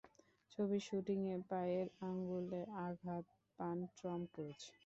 [0.51, 3.25] ছবির শুটিংয়ে পায়ের আঙুলে আঘাত
[3.59, 4.59] পান টম ক্রুজ।